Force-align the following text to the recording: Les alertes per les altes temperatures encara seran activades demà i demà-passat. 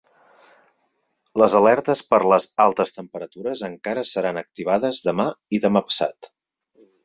Les 1.41 1.55
alertes 1.59 2.01
per 2.15 2.21
les 2.33 2.49
altes 2.67 2.95
temperatures 2.97 3.63
encara 3.69 4.07
seran 4.15 4.43
activades 4.45 5.07
demà 5.11 5.31
i 5.59 5.65
demà-passat. 5.69 6.35